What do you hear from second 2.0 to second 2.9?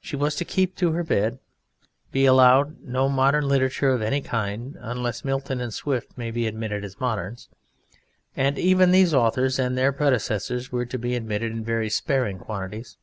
be allowed